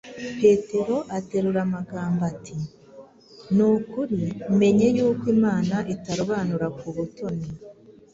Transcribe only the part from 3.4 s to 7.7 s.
“Ni ukuri, menye yuko Imana itarobanura ku butoni,